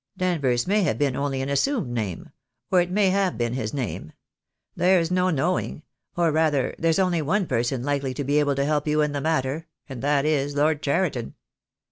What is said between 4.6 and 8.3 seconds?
There's no knowing— or rather there's only one person likely to